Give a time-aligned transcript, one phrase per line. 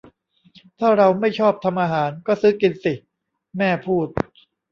[0.79, 2.93] ถ้าเราไม่ชอบทำอาหาร ก็ซื้อกินสิ
[3.57, 4.07] แม่พูด